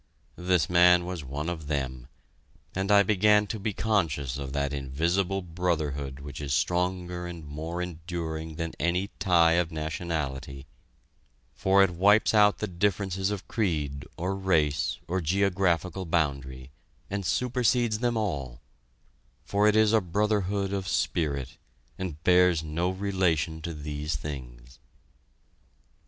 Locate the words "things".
24.15-24.79